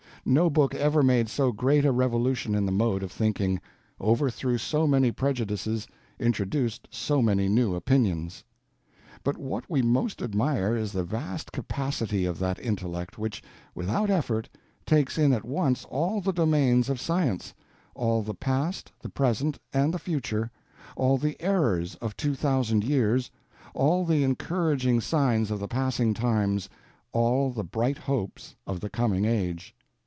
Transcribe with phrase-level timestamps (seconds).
[0.23, 3.59] No book ever made so great a revolution in the mode of thinking,
[3.99, 5.87] overthrew so may prejudices,
[6.19, 8.43] introduced so many new opinions.
[9.23, 13.41] But what we most admire is the vast capacity of that intellect which,
[13.73, 14.47] without effort,
[14.85, 19.97] takes in at once all the domains of science—all the past, the present and the
[19.97, 20.51] future,
[20.95, 23.31] all the errors of two thousand years,
[23.73, 26.69] all the encouraging signs of the passing times,
[27.11, 29.73] all the bright hopes of the coming age.